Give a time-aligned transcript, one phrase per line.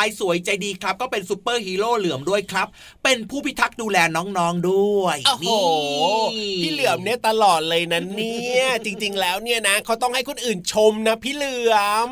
[0.00, 2.66] ายสวยใจดีครับ ก็เป็นซูเปอร์ฮีโร่เหลือมด้วยครับ
[3.04, 5.48] เป็นผู้พิทักษ์ดูแลน้องๆด้วยโอ้โห
[6.62, 11.74] พี่เหลือมเนี่ยตลอดเลยนะเนี่ยจริงๆแล้วเนี่ยนะเขาต้องให้คนอื่นชมนะ พี่เหลือ
[12.08, 12.10] ม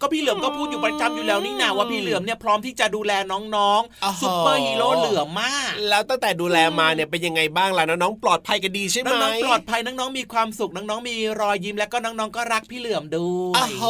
[0.00, 13.84] ก็พี่เหลือมก็พูดอยู่ประจำอยู่แล้วนี่นาว่าพี่เหลือมเนี่ยพร้อมที่จะดูแลน้องๆซูเปอร์ฮีโร่เหลือมมาก แล้วตั้งแต่ดูแลมาเนี่ยเป็นยังไงบ้างล่ะน้องๆปลอดภัยกันดีใช่ไหมน้องๆปลอดภัยน้องๆมีความสุขน้องๆมีรอยยิ้มแล้วก็น้องๆก็รักพี่เหลือมด้วยโอ้โห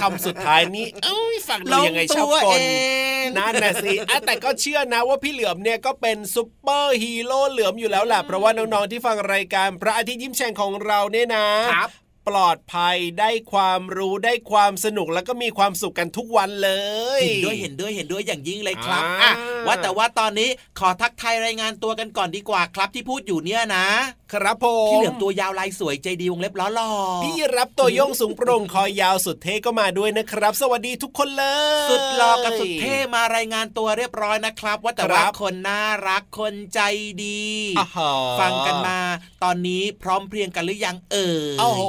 [0.00, 2.56] คำสุดท้ายนี้เอ้ยฟังดูยังไงชอบกล
[3.36, 3.92] นั่นนะสิ
[4.26, 11.46] แต่ก็เชื่อนะว่าพี่เหลือมเนี่ยก็เป็นซุปเปอร์ฮีโร่เหลือมอยู่แล้วแหละเพราะว่าน้องๆที่ฟังรายการพระอาทิตย์ยิ้มแฉ่งของเราเนี่ยนะ
[12.28, 16.70] ปลอดภัยได้ความรู้ได้ความสนุกแล้วก็มีความสุขกันทุกวันเล
[17.20, 19.32] ยเห็นด้วยเห็นด้วยเห็นด้วยอย่างยิ่งเลยครับอะ
[19.66, 23.86] ว่าแต่ว่าตอนนี้ขอทักทายรายงานตัวกันก่อนดีกว่าครับที่พูดอยู่เนี่ยนะ
[24.32, 26.90] ครับผมพี่เหลือมตัวยาวลายสวยใจดีวงเล็บล้อหล่อ
[27.24, 31.44] พี่รับตัวโยงสูงโปร่งคอยาวสุดเท่ก็มาด้วยนะครับ สวัสดีทุกคนเล
[31.86, 36.80] ย สุดหล่อกับสุดเท่มารายงานตัวเรียบร้อยนะครับ ว่าแต่ว่าคนน่ารักคนใจ
[37.24, 37.42] ดี
[38.40, 38.98] ฟังกันมา
[39.44, 41.80] ตอนนี้พร้อมเพรียงกันหรือยังเอ่ยโอ้โห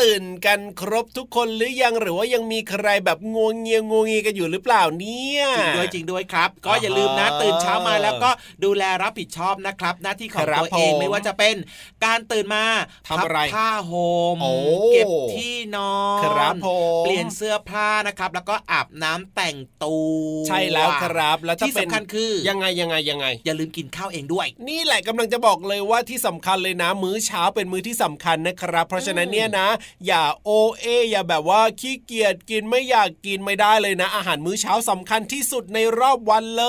[0.00, 8.30] ตื่นกันครบทุกคนหรือยังหรือว่ายังมีใครแบบงวงเงียงวงเงียกันอยู่หรือเปล่าเนี่ยจริงด้วยจริงด้วยครับ ก็อย่าลืมนะตื่นเช้ามาแล้วก็
[8.64, 11.56] ดูแลรับผิดชอบนะครับ หน้าที่ของตัวเองไม่ว่าจะเป็น
[12.04, 12.64] การตื่นมา
[13.08, 14.08] ทำอะไรผ้าห่
[14.40, 14.42] ม
[14.92, 16.54] เก็บที่นอนครับ
[17.04, 29.68] เปลี่ยนเสื้อผ้านะครับ แล้วก็อาบน้ำแต่งตัวใช่แล้วครับแล้วที่สำคัญคือยังไงยังไงยังไง อย่าลืมกินข้าวเองด้วย นี่แหละกำลังจะบอกเลยว่าที่สำคัญเลยนะ มื้อเช้าเป็นมื้อที่สำคัญนะครับ เพราะฉะนั้นเนี่ยนะ
[30.06, 30.50] อย่าโอ
[30.80, 36.66] เอ อย่าแบบว่าขี้เกียจกินไม่อยากกินไม่ได้เลยนะ อาหารมื้อเช้าสำคัญที่สุดในรอบวันเล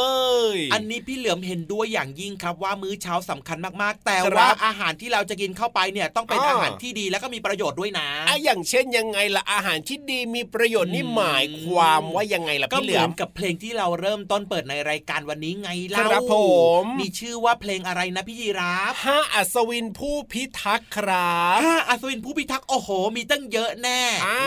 [0.54, 16.36] ย อันนี้พี่เหลือมเห็นด้วยอย่างยิ่งครับว่ามื้อเช้าสำคัญมากๆ แต่ว่าอาหารที่ที่เราจะกินเข้าไปเนี่ยต้องเป็นอาหารที่ดีแล้วก็มีประโยชน์ด้วยนะอะอย่างเช่นยังไงล่ะอาหารที่ดีมีประโยชน์นี่หมายความว่ายังไงล่ะพี่เหลือมกับเพลงที่เราเริ่มต้นเปิดในรายการวันนี้ไงเล่าครับผ
[16.82, 24.40] มมีชื่อว่าเพลงอะไรนะพี่ยีราฟห้าอัศวินผู้พิทักษ์ครับห้าอัศวินผู้พิทักษ์โอ้โห มีตั้งเยอะแน่อ่า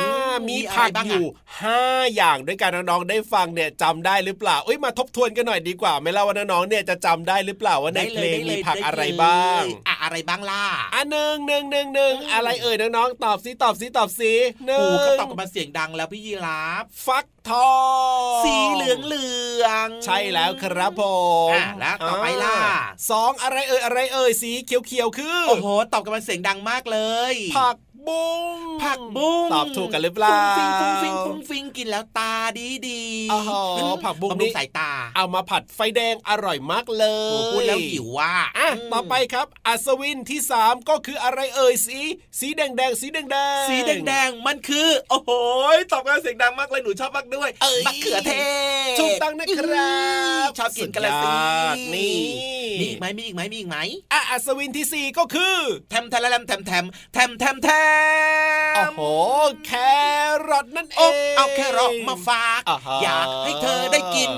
[0.48, 1.24] มีผักอยู่
[1.62, 1.82] ห้า
[2.14, 10.64] อย่างด้วยกันน้องๆได้ฟังเนี่ยจำได้หรือเปล่าเอ้ยมาทบทวนกันหน่อยดีกว่าไม่เล่าว่าน้องๆเนี่ยจะจำได้หรือเปล่าว่าในเพลงมีผักอะไรบ้างอะ อะไรบ้างล่ะ
[10.94, 14.32] อันหนึ่งหนึ่งหนึ่งหนึ่งอะไรเอ่ยน้องๆตอบสิตอบสิตอบสิ
[14.66, 17.72] หนึ่งก็ตอบกันมาเสียงดังแล้วพี่ยีราฟฟักทอ
[18.40, 19.28] งสีเหลืองเหลื
[19.64, 21.02] องใช่แล้วครับผ
[21.50, 22.56] มแล้วต่อไปล่ะ
[23.10, 26.98] สองอะไรเอ่ยอะไรเอ่ยสีเขียวๆคือโอ้โหตอบกันมาเสียงดังมากเล
[27.32, 27.76] ยผัก
[28.08, 28.40] บุ้ง
[28.82, 33.02] ผักบุ้งตอบถูกกันหรือเปล่าฟุ้งฟิงฟุ้งฟิงฟุ้งฟิงกินแล้วตาดีดี
[33.32, 33.40] อ๋อ
[34.04, 37.04] ผักบุ้งนี่สายตา เอามาผัดไฟแดงอร่อยมากเล
[37.40, 42.00] ยพูดแล้วหิวว่าอะต่อไปครับ อัศวินที่สามก็คืออะไรเอ่ยสี
[42.38, 45.30] สีแดงแดงสีแดงแดงสีแดงแดงมันคือ โอ้โห
[45.92, 47.50] ตอบกันเสียงดังมากเลยหนูชอบมากด้วย
[47.86, 48.32] มะเขือเท
[48.94, 49.94] ศถูกต้องนะครั
[50.46, 51.28] บชอบกินกันละสิ
[51.94, 52.16] นี่
[52.80, 53.78] มีอีกไหมมีอีกไหมมีอีกไหม
[54.12, 55.56] อะอัศวินที่สี่ก็คือ
[55.90, 59.02] แทมแทมแทมแทมแทมแทมแทมแทมโอ้โห
[59.66, 59.72] แค
[60.48, 62.60] รอทนั่นเอง เอาแครอทมาฝาก
[63.02, 64.30] อยากให้เธอได้กิน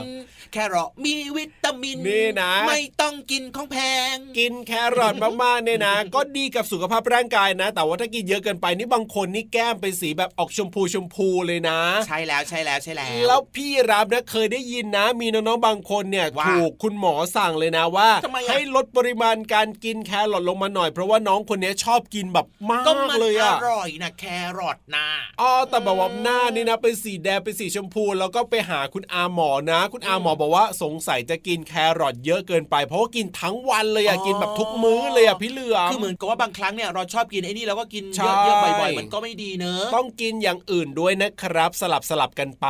[0.53, 3.79] แครอทมีวิตามินนี่นะ ไม่ต้องกินของแพ
[4.15, 18.09] ง กินแครอทมากๆเนี่ยนะ ก็ดีกับสุขภาพร่างกายนะ แต่ว่าถ้ากินเยอะเกินไปนี่บางคนนี่แก้มเป็นสีแบบออกชมพูชมพูเลยนะ ใช่แล้วใช่แล้วใช่แล้ว แล้วพี่รับนะเคยได้ยินนะ มีน้องๆบางคนเนี่ยถูกคุณหมอสั่งเลยนะว่า
[18.51, 24.25] ให้ลดปริมาณการกินแครอทลงมาหน่อย เพราะว่าน้องคนนี้ชอบกินแบบมากเลยอะอร่อยนะแค
[24.59, 25.09] รอทนะ
[25.41, 42.67] อ๋อแต่แบบว่าหน้านี่นะเป็นสีแดงเป็นสีชมพู แล้วก็ไปหาคุณอาหมอนะ คุณอาหมอบอกว่าสงสัยจะกินแครอทเยอะเกินไป เพราะว่ากินทั้งวันเลยอะกินแบบทุกมื้อเลยอะพี่เหลือมคือเหมือนกับว่าบางครั้งเนี่ยเราชอบกินไอ้นี่แล้วก็กินเยอะๆบ่อยๆมันก็ไม่ดีเนอะต้องกินอย่างอื่นด้วยนะครับ สลับสลับกันไป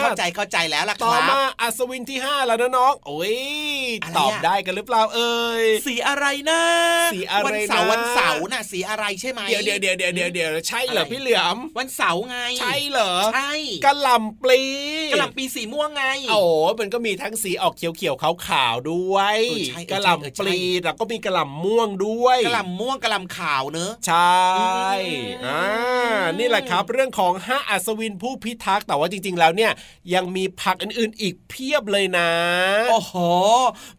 [0.00, 3.36] เข้าใจเข้าใจแล้วล่ะครับต่อมาอัศวินที่ 5 แล้วนะน้องโอ้ย
[4.18, 6.62] ตอบได้กันหรือเปล่าเอ่ยสีอะไรนะ
[7.12, 13.52] สีอะไรวันเสาร์วันเสาร์น่ะสีอะไรใช่ไหมเดี๋ยวเดี๋ยวเดี๋ยวเดี๋ยวเดี๋ยวใช่เหรอพี่เหลือมวันเสาร์ไง ใช่เหรอใช่
[13.84, 14.62] กะหล่ำปลี
[15.12, 16.42] กะหล่ำปีสีม่วงไงโอ้
[16.80, 19.38] มันก็มีทั้งสีออกเขียวเขียวขาวๆด้วย
[19.92, 24.48] กะหล่ำปลีแล้วก็มีกะหล่ำม่วงด้วยกะหล่ำม่วงกะหล่ำขาวเนอะใช่
[25.46, 25.62] อ่า
[26.38, 29.72] นี่แหละครับ เรื่องของห้าอัศวินผู้พิทักษ์แต่ว่าจริง ๆ แล้วเนี่ย
[30.14, 32.30] ยังมีผักอื่นๆ อีกเพียบเลยนะ
[32.90, 33.14] โอ้โห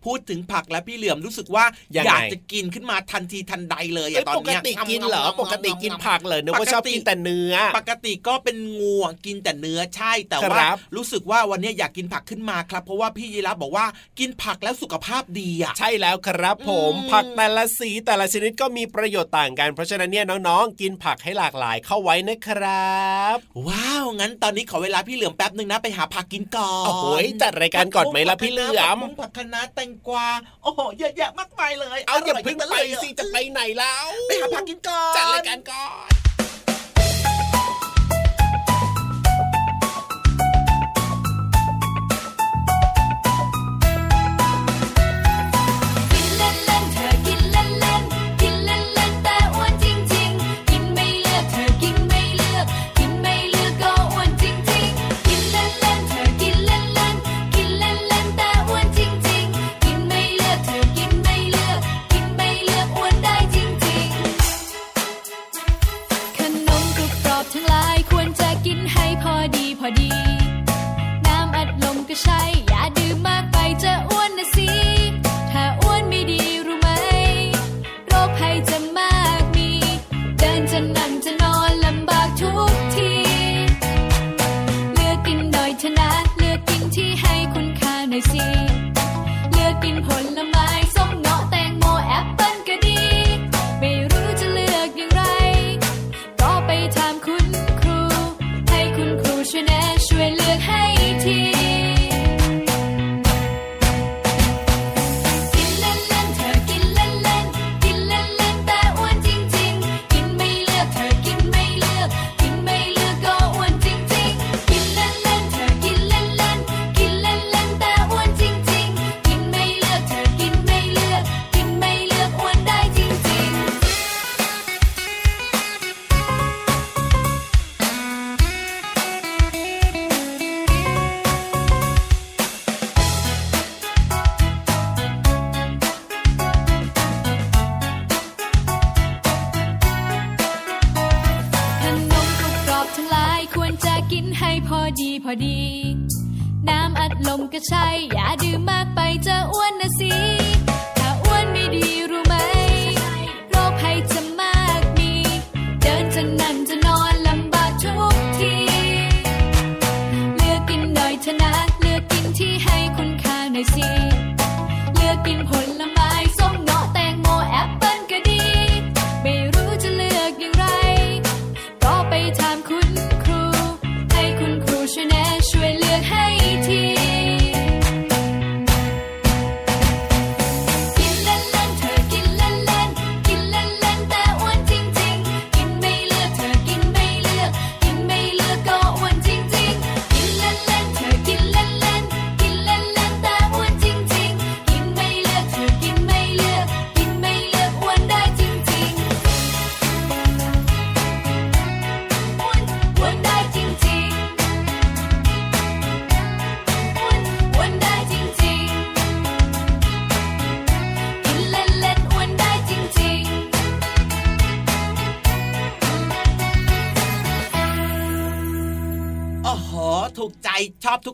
[0.05, 8.95] พูดถึงผักแล้วพี่เหลือมรู้สึกว่าอยากจะกินขึ้นมาทันทีทันใดเลยตอนนี้ปกติกินเหรอปกติกินผักเลยนึกว่าชอบกินแต่เนื้อ ปกติก็เป็นงู
[9.25, 10.59] กินแต่เนื้อใช่แต่ว่า
[10.95, 13.85] รู้สึกว่าวันนี้อยากกินผักขึ้นมาครับ เพราะว่าพี่ยีรับบอกว่า
[14.19, 22.97] กินผักแล้วสุขภาพดีอะใช่แล้วครับผมผักแต่ละสีแต่ละชนิดก็มีประโยชน์ต่างกัน เพราะฉะนั้นเนี่ยน้องๆ กินผักให้หลากหลายเข้าไว้นะครั
[23.35, 27.05] บ ว้าว งั้นตอนนี้ขอเวลาพี่เหลือมแป๊บหนึ่งนะไปหาผักกินก่อนโอ้โห
[27.41, 30.27] จัดรายการก่อนไหมล่ะพี่เหลือมผักคะน้าแตงกวา
[30.63, 36.09] โอ้โหเยอะแยะมากมายเลย เอาอย่าเพิ่งไปสิจะไปไหนแล้วไปหาผักกินก่อนจัดรายการก่อน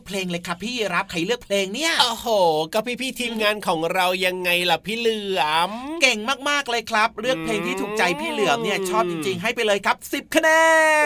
[0.06, 2.26] เพลงเลยครับพี่รับใครเลือกเพลงเนี่ยโอ้โห
[2.72, 5.70] ก็พี่พี่ๆทีมงานของเรายังไงล่ะพี่เหลือม
[6.02, 10.48] เก่งมากๆเลยครับ เลือกเพลงที่ถูกใจพี่เหลือมเนี่ยชอบจริงๆ ให้ไปเลยครับ10คะแน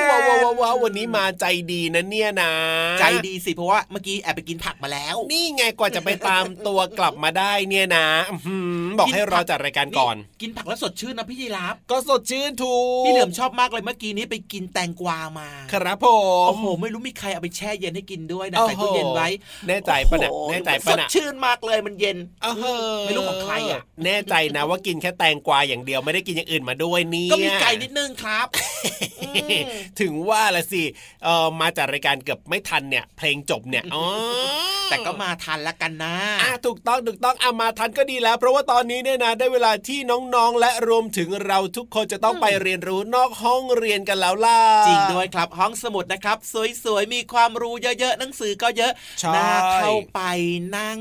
[0.07, 2.53] นว้าวว้าวว้าววันนี้มาใจดีนะเนี่ยนะ
[3.01, 16.07] ใจดีสิเพราะว่าเมื่อกี้แอบไปกินผักมาแล้ว นี่ไงกว่าจะไปตามตัวกลับมาได้เนี่ยนะอื้อหือบอกให้รอจัดรายการก่อน กินผักแล้วสดชื่นนะพี่ยีรับก็สดชื่นถูกพี่เหลือมชอบมากเลยเมื่อกี้นี้ไปกินแตงกวามา ครับผ
[16.45, 19.29] มโอ้โหไม่รู้มีใครเอาไปแช่เย็นให้กินด้วยนะโอ้โหใส่ตู้เย็นไว้
[19.69, 28.47] แน่ใจปะเนี่ยโอ้โหแน่ใจสปะดเนี่ยชื่นมากเลยมันเย็นเออไม่รู้ของใครอะแน่ใจนะว่ากินแค่แตงกวาอย่างเดียวไม่ได้กินอย่างอื่นมาด้วยเนี่ยก็มีไก่นิดนึงครับ
[29.21, 29.63] อืม
[30.01, 30.83] ถึงว่าละสิ
[31.25, 34.05] เออมาจากรายการเกือบไม่ทันเนี่ย เพลงจบเนี่ยอ๋อ
[34.91, 39.99] แต่ก็มาทันละกันนะอะถูกต้องถูกต้องอามาทันก็ดีแล้ว เพราะว่าตอนนี้เนี่ยนะได้เวลาที่
[40.35, 46.39] น้องๆ และรวมถึงเราทุกคนจะต้องไปเรียนรู้นอกห้องเรียนกันแล้วล่ะจริงด้วยครับ ห้องสมุดนะครับ
[46.85, 50.21] สวยๆมีความรู้เยอะๆหนังสือก็เยอะใช่น่าเข้าไป
[50.77, 51.01] นั่ง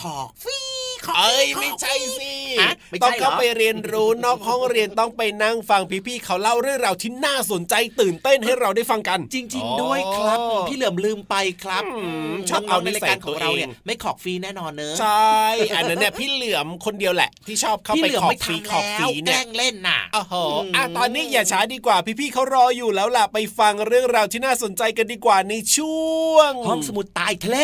[0.00, 0.81] ขอกฟีขอก
[1.16, 15.36] เอ้ยขกไม่ใช่สิฮะไม่ใช่ต้องเข้าเหรอไปเรียนรู้นอกห้องเรียนต้องไปนั่งฟังพี่ๆเขาเล่าเรื่องราวที่น่าสนใจตื่นเต้นให้เราได้ฟังกัน จริง ๆ ด้วยครับอ๋อพี่เหลือมลืมไปครับอืมชอบน้เอาองๆในรายการของเราตัวเองเนี่ยไม่ขอกฟรีแน่นอนเนอะใช่
[15.76, 20.34] อันนั้นเนี่ยพี่เหลือมคนเดียวแหละ ที่ชอบเข้าพี่ไปเหลือมขอบไม่ฟีทำขอบแล้ฟีวแกเนี่ล้ยงเล่นน่ะโอ้โห
[20.76, 25.96] อะตอนนี้อย่าช้าดีกว่าพี่ๆเขารออยู่แล้วล่ะไปฟังเรื่องราวที่น่าสนใจกันดีกว่าในช่
[26.32, 27.58] วง ห้องสมุดใตายทะเล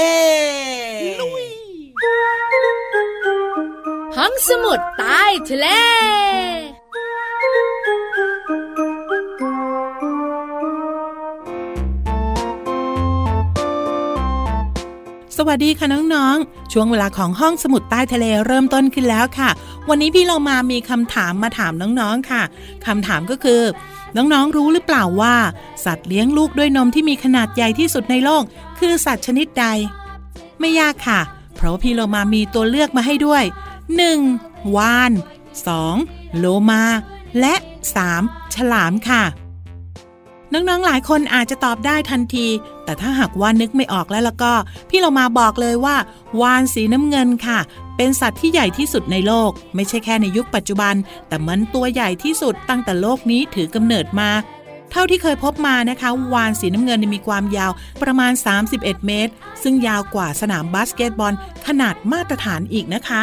[4.17, 5.67] ห้องสมุดใต้ทะเล
[15.37, 19.51] สวัสดีค่ะน้องๆ ช่วงเวลาของห้องสมุดใต้ทะเลเริ่มต้นขึ้นแล้วค่ะ
[19.89, 22.43] วันนี้พี่เรามามีคำถามมาถามน้องๆค่ะ
[22.87, 23.63] คำถามก็คือ
[24.17, 25.37] น้องๆรู้หรือเปล่าว่า
[25.85, 28.43] สัตว์เลี้ยงลูกด้วยนมที่มีขนาดใหญ่ที่สุดในโลก
[28.79, 29.67] คือสัตว์ชนิดใด
[30.61, 31.21] ไม่ยากค่ะ
[31.59, 33.45] เพราะพี่เรามามีตัวเลือกมาให้ด้วย
[33.95, 34.77] 1.
[34.77, 35.13] วาน
[35.77, 36.39] 2.
[36.39, 36.83] โลมา
[37.41, 37.55] และ
[38.05, 38.55] 3.
[38.55, 39.23] ฉลามค่ะ
[40.53, 42.47] น้องๆหลายคนอาจจะตอบได้ทันที
[42.85, 44.53] แต่ถ้าหากว่านึกไม่ออกแล้วล้วก็
[44.91, 45.97] พี่เรามาบอกเลยว่า
[46.43, 47.59] วานสีน้ำเงินค่ะ
[47.97, 50.95] เป็นสัตว์ที่ใหญ่ที่สุดในโลก ไม่ใช่แค่ในยุคปัจจุบัน
[51.29, 54.31] แต่มันตัวใหญ่ที่สุดตั้งแต่โลกนี้ถือกำเนิดมา
[54.91, 58.33] เท่าที่เคยพบมานะคะวานสีน้ำเงินมีความยาวประมาณ
[58.65, 61.35] 31 เมตร ซึ่งยาวกว่าสนามบาสเกตบอล
[61.67, 63.23] ขนาดมาตรฐานอีกนะคะ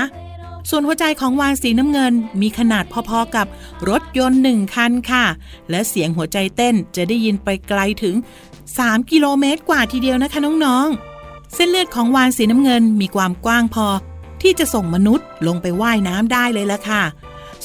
[0.69, 3.47] ส่วนหัวใจของวานสีน้ำเงินมีขนาดพอๆกับ
[3.89, 5.25] รถยนต์หนึ่งคันค่ะ
[5.69, 8.15] และเสียงหัวใจเต้นจะได้ยินไปไกลถึง
[8.63, 13.87] 3 กิโลเมตรกว่าทีเดียวนะคะน้องๆ เส้นเลือดของวานสีน้ำเงินมีความกว้างพอ
[14.41, 17.03] ที่จะส่งมนุษย์ลงไปว่ายน้ำได้เลยละค่ะ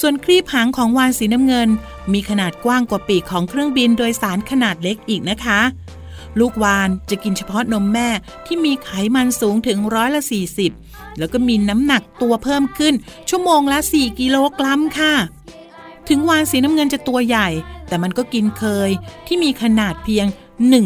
[0.01, 1.69] ส่วนครีบหางของวานสีน้ำเงิน
[2.13, 5.61] มีขนาดกว้างกว่าปีกของเครื่องบินโดยสารขนาดเล็กอีกนะคะ
[6.39, 8.09] ลูกวานจะกินเฉพาะนมแม่
[8.47, 10.23] ที่มีไขมันสูงถึงร้อยละ
[10.71, 12.95] 40 แล้วก็มีน้ำหนักตัวเพิ่มขึ้น
[13.29, 15.15] ชั่วโมงละ 4 กิโลกรัมค่ะ
[16.09, 17.49] ถึงวานสีน้ำเงินจะตัวใหญ่
[17.89, 18.91] แต่มันก็กินเคย
[19.27, 20.27] ที่มีขนาดเพียง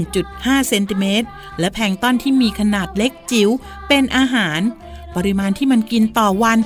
[0.05, 1.27] 1.5 เซนติเมตร
[1.59, 3.51] และแพงต้นที่มีขนาดเล็กจิ๋ว
[3.89, 4.61] เป็นอาหาร
[5.17, 6.59] ปริมาณที่มันกินต่อวัน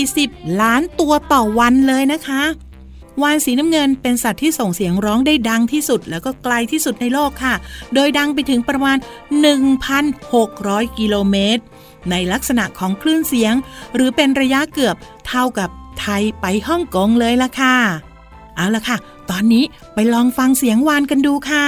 [0.00, 2.42] 40 ล้านตัวต่อวันเลยนะคะ
[3.22, 7.54] วานสีน้ำเงินเป็นสัตว์ที่ส่งเสียงร้องได้ดังที่สุด แล้วก็ไกลที่สุดในโลกค่ะ
[7.94, 8.96] โดยดังไปถึงประมาณ
[10.18, 11.62] 1,600 กิโลเมตร
[12.10, 13.54] ในลักษณะของคลื่นเสียง
[13.94, 14.96] หรือเป็นระยะเกือบ
[15.28, 15.68] เท่ากับ
[16.00, 17.76] ไทยไปฮ่องกงเลยล่ะค่ะ
[18.56, 18.96] เอาละค่ะ
[19.30, 21.64] ตอนนี้ไปลองฟังเสียงวานกันดูค่ะ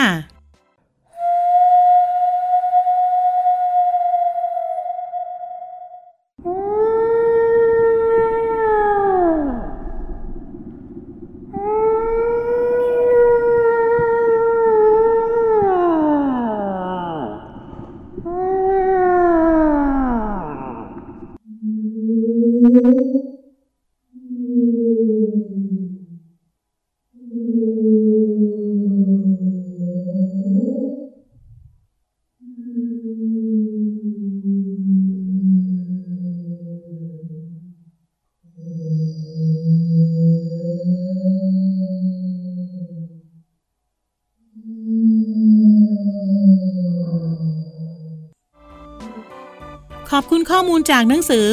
[50.10, 51.46] ขอบคุณข้อมูลจากหนังสือ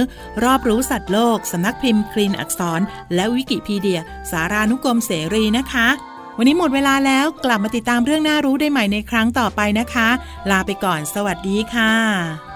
[0.44, 2.82] รอบรู้สัตว์โลก สำนักพิมพ์คลีนอักษร
[3.16, 5.88] และวิกิพีเดีย สารานุกรมเสรีนะคะ
[6.38, 10.10] วันนี้หมดเวลาแล้วกลับมาติดตามเรื่องน่ารู้ได้ใหม่ในครั้งต่อไปนะคะ
[10.50, 12.53] ลาไปก่อนสวัสดีค่ะ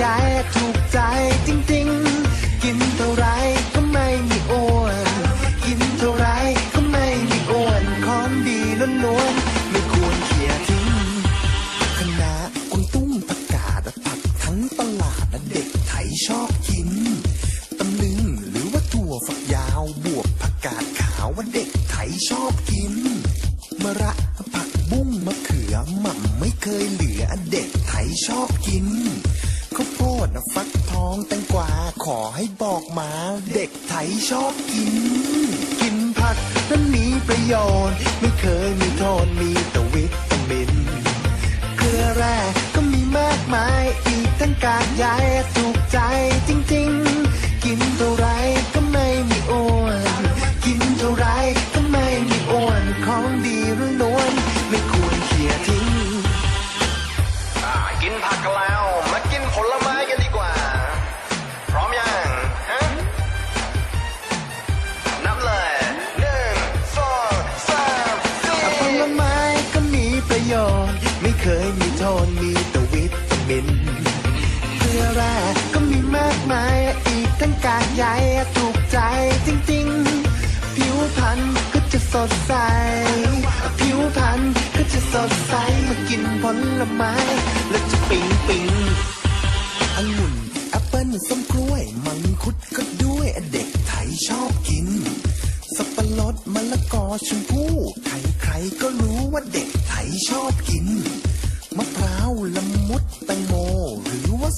[0.00, 0.06] ใย
[0.52, 0.98] ถูกใจ
[1.46, 2.09] จริง ๆ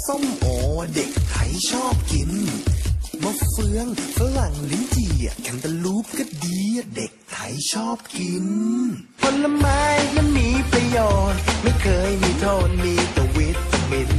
[0.06, 0.46] ส้มโอ
[0.94, 2.30] เด็กไทยชอบกิน
[3.22, 6.60] มะเฟืองฝรั่งลิ้นจี่แคนตาลูปก็ดี
[6.96, 8.46] เด็กไทยชอบกิน
[9.20, 9.80] ผลไม้
[10.16, 10.98] ยังมีประโย
[11.32, 14.10] ชน์ ไม่เคยมีโทษมีต่วิตามิน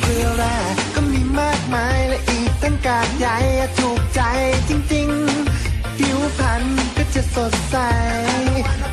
[0.00, 0.58] เพื่อแร่
[0.94, 3.36] ก็มีมากมายและอีกตั้งกาดใหญ่
[3.78, 4.22] ถูกใจ
[4.68, 6.64] จริงๆ ผิวพรรณ
[6.96, 7.76] ก็จะสดใส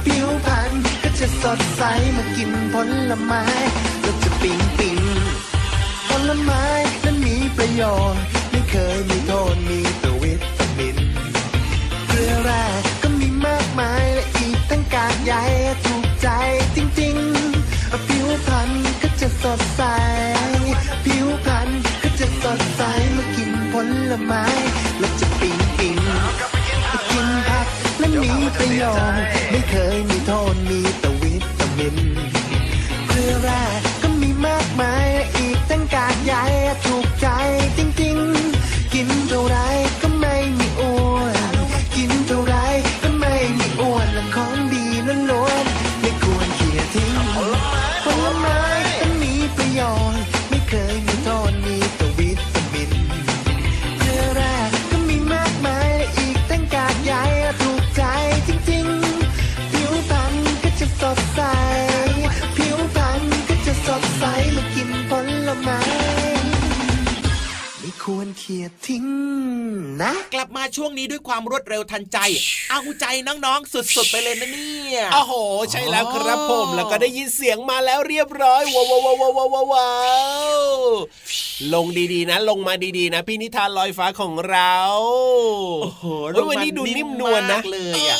[0.05, 0.71] ผิวพรรณ
[1.03, 1.83] ก็จะสดใส
[2.15, 2.75] มากินผ
[3.09, 3.43] ลไม้
[4.03, 4.78] ก็จะปิ้ง
[6.37, 6.65] ลไม้
[7.05, 10.97] นั้นมีประโยชน์ไม่เคยมีโทษมีตัววิตามิน
[12.07, 12.65] เกลือแร่
[13.01, 15.33] ก็มีมากมายและอีกทั้งกากใย
[15.85, 16.27] ถูกใจ
[16.75, 18.69] จริงๆผิวพรรณ
[19.01, 19.81] ก็จะสดใส
[21.05, 21.69] ผิวพรรณ
[22.01, 22.81] ก็จะสดใส
[23.13, 23.73] เมื่อกินผ
[24.11, 24.45] ลไม้
[24.99, 25.97] แล้วจะปิ๊งปิ๊ง
[27.11, 27.67] กินผัก
[27.99, 29.38] และมีประโยชน์
[70.77, 72.17] ช่วงนี้ด้วยความรวดเร็วทันใจ
[72.69, 75.33] เอาใจน้องๆสุดๆไปเลยนะเนี่ยโอ้โห
[75.71, 79.91] ใช่แล้วครับผมแล้วก็ได้ยินเสียงมาแล้วเรียบร้อยว้าวว้าวว้าวว้า
[80.51, 80.53] ว
[81.73, 84.75] ลงดีๆนะ ลงมาดีๆนะ พี่นิทานลอยฟ้าของเรา
[85.81, 86.03] โอ้โห
[86.49, 88.19] วันนี้ดูนิ่มนวลนะเลยอะ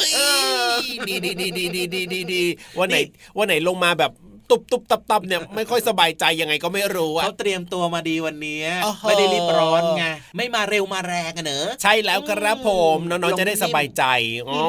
[1.07, 2.43] ดีดีดีดีดีดีดี
[2.79, 2.97] วันไหน
[3.37, 4.11] วันไหนลงมาแบบ
[4.49, 8.61] ตุบตุบตับตับเนี่ยไม่ค่อยสบายใจยังไงก็ไม่รู้อะเขาเตรียมตัวมาดีวันนี้
[9.07, 10.05] ไม่ได้รีบร้อนไง
[10.37, 14.03] ไม่มาเร็วมาแรงอะเนอะใช่แล้วครับผมน้องๆจะได้สบายใจ
[14.49, 14.63] อ๋อ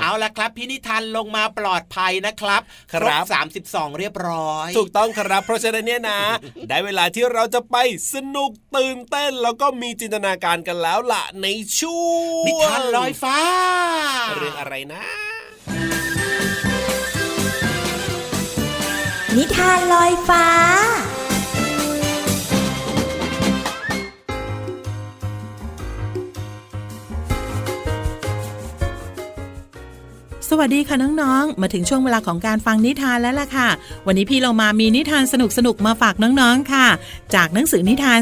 [0.00, 2.62] เอาละครับพี่นิทานลงมาปลอดภัยนะครับ
[2.92, 6.20] ครบสามสิบสองเรียบร้อย ถูกต้องครับเพราะฉะนั้นเนี่ยนะ
[6.68, 7.76] ได้เวลาที่เราจะไป
[8.12, 11.46] สนุกตื่นเต้นแล้วก็มีจินตนาการกันแล้วล่ะใน
[11.80, 12.04] ช่ว
[12.42, 13.38] งนิทานลอยฟ้า
[14.36, 15.02] เรื่องอะไรนะ
[19.38, 20.46] นิทานลอยฟ้า
[30.54, 33.68] สวัสดีค่ะน้องๆ มาถึงช่วงเวลาของการฟังนิทานแล้วล่ะค่ะ
[34.06, 35.34] วันนี้พี่เรามามีนิทานส
[35.66, 36.86] นุกๆมาฝากน้องๆค่ะ
[37.34, 38.20] จากหนังสือนิทาน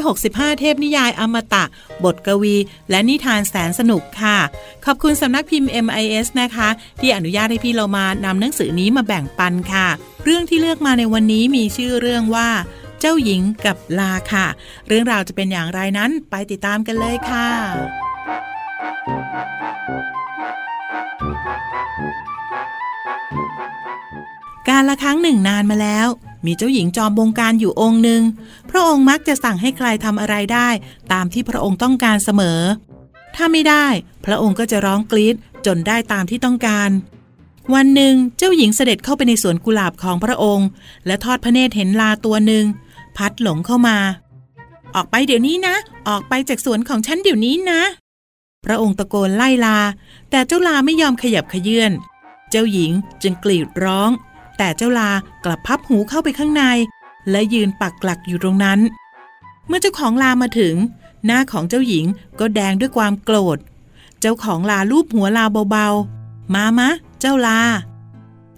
[0.00, 1.64] 365 เทพนิยายอมตะ
[2.04, 2.56] บทกวี
[2.90, 4.38] และนิทานแสนสนุกค่ะ
[4.84, 6.68] ขอบคุณสำนักพิมพ์ MIS นะคะ
[7.00, 9.88] ที่อนุญาตให้พี่เรามานำหนังสือนี้มาแบ่งปันค่ะ
[10.24, 12.48] เรื่องที่เลือกมาในวันนี้มีชื่อเรื่องว่า
[13.00, 14.46] เจ้าหญิงกับลาค่ะ
[14.88, 17.48] เรื่องราวจะเป็นอย่างไรนั้นไปติดตามกันเลยค่ะ
[24.68, 26.08] การละครั้งหนึ่งนานมาแล้ว
[26.46, 28.22] มีเจ้าหญิงจอมบงการอยู่องค์หนึ่ง
[28.70, 30.68] พระองค์มักจะสั่งให้ใครทำอะไรได้
[31.12, 32.60] ตามที่พระองค์ต้องการเสมอ
[33.36, 33.86] ถ้าไม่ได้
[34.26, 36.90] พระองค์ก็จะร้องกรีดจนได้ตามที่ต้องการ
[37.74, 40.68] วันหนึ่งเจ้าหญิงเสด็จเข้าไปในสวนกุหลาบของพระองค์
[41.06, 42.64] และทอดพระเนตรเห็นลาตัวหนึ่ง
[43.16, 43.98] พัดหลงเข้ามา
[44.94, 45.74] ออกไปเดี๋ยวนี้นะ
[46.08, 47.82] ออกไปจากสวนของฉันเดี๋ยวนี้นะ
[48.64, 49.78] พระองค์ตะโกนไล่ลา
[50.30, 51.92] แต่เจ้าลาไม่ยอมขยับขยื่น
[52.50, 54.10] เจ้าหญิงจึงกรีดร้อง
[54.58, 55.10] แต่เจ้าลา
[55.44, 56.64] กลับพับหูเข้าไปข้างใน
[57.30, 58.80] และยืนปักหลักอยู่ตรงนั้น
[59.66, 60.74] เมื่อเจ้าของลามาถึง
[61.24, 62.06] หน้าของเจ้าหญิง
[62.38, 63.58] ก็แดงด้วยความโกรธ
[64.20, 66.88] เจ้าของลาลูบหัวลาเบาๆ มามะ
[67.20, 67.60] เจ้าลา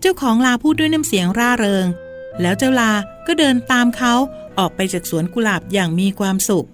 [0.01, 1.87] เจ้าของลาพูดด้วยน้ำเสียงร่าเริง
[2.41, 2.93] แล้วเจ้าลา
[3.27, 4.15] ก็เดินตามเขา
[4.59, 6.67] ออกไปจากสวนกุหลาบอย่างมีความสุข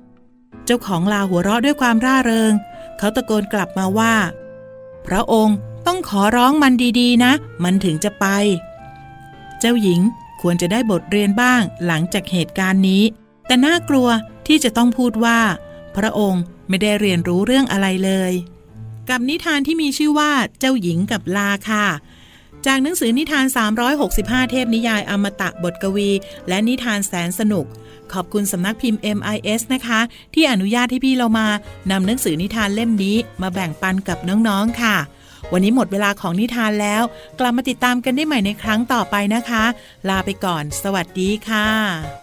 [0.64, 2.52] เจ้าของลาหัวเราะด้วยความร่าเริง
[3.02, 4.14] เขาตะโกนกลับมาว่า
[5.06, 7.32] พระองค์ต้องขอร้องมันดีๆ นะ
[7.64, 8.26] มันถึงจะไป
[9.60, 10.00] เจ้าหญิง
[10.40, 13.02] ควรจะได้บทเรียนบ้างหลังจากเหตุการณ์นี้
[13.46, 14.08] แต่น่ากลัว
[14.46, 15.40] ที่จะต้องพูดว่า
[15.96, 18.32] พระองค์ไม่ได้เรียนรู้เรื่องอะไรเลย
[19.10, 21.86] กับนิทานที่มีชื่อว่าเจ้าหญิงกับลาค่ะ
[22.66, 23.46] จากหนังสือนิทาน
[23.98, 26.10] 365 เทพนิยายอมตะบทกวี
[26.48, 27.66] และนิทานแสนสนุก
[28.12, 30.00] ขอบคุณสำนักพิมพ์ MIS นะคะ
[30.34, 31.46] ที่อนุญาตให้พี่เรามา
[31.90, 34.18] นำหนังสือนิทานเล่มนี้มาแบ่งปันกับ
[34.48, 34.96] น้องๆค่ะ
[35.52, 37.02] วันนี้หมดเวลาของนิทานแล้ว
[37.38, 39.64] กลับมาติดตามกันได้ใหม่ในครั้งต่อไปนะคะ
[40.08, 42.19] ลาไปก่อน สวัสดีค่ะ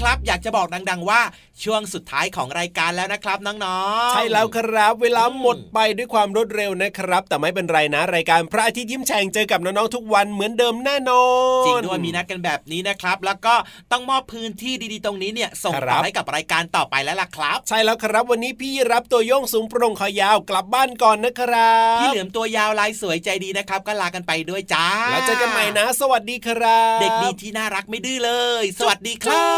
[0.00, 1.20] ครับ อยากจะบอกดัง ๆ ว่า
[1.64, 11.24] ช่วงสุดท้ายของรายการแล้วนะครับน้องๆ ใช่แล้วครับ เวลาหมดไปด้วยความรวดเร็วนะครับ แต่ไม่เป็นไรนะ รายการพระอาทิตย์ยิ้มแฉ่งเจอกับน้องๆทุกวันเหมือนเดิมแน่นอ
[11.62, 13.54] นจริงด้วยมีนัดกันแบบนี้นะครับ แล้วก็
[13.92, 29.50] ต้องมอบพื้นที่ดีๆตรงนี้เนี่ยส่งต่อให้กับรายการต่อไปแล้วล่ะครับ ใช่แล้วครับ วันนี้พี่รับตัวโยงสูงโปร่งคอยาวกลับบ้านก่อนนะครับพี่เหลือมตัวยาวลายสวยใจดีนะครับ ก็ลากันไปด้วยจ้าแล้วเจอกันใหม่นะ สวัสดีครับ เด็กดีที่น่ารักไม่ดื้อเลย สวัสดีครั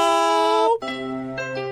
[0.68, 1.71] บ